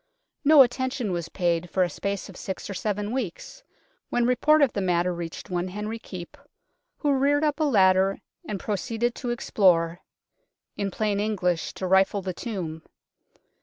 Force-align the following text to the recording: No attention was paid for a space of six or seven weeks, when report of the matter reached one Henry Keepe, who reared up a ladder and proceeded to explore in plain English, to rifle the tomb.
No 0.43 0.63
attention 0.63 1.11
was 1.11 1.29
paid 1.29 1.69
for 1.69 1.83
a 1.83 1.87
space 1.91 2.27
of 2.27 2.35
six 2.35 2.67
or 2.71 2.73
seven 2.73 3.11
weeks, 3.11 3.61
when 4.09 4.25
report 4.25 4.63
of 4.63 4.73
the 4.73 4.81
matter 4.81 5.13
reached 5.13 5.51
one 5.51 5.67
Henry 5.67 5.99
Keepe, 5.99 6.37
who 6.97 7.13
reared 7.13 7.43
up 7.43 7.59
a 7.59 7.65
ladder 7.65 8.17
and 8.43 8.59
proceeded 8.59 9.13
to 9.13 9.29
explore 9.29 9.99
in 10.75 10.89
plain 10.89 11.19
English, 11.19 11.73
to 11.75 11.85
rifle 11.85 12.23
the 12.23 12.33
tomb. 12.33 12.81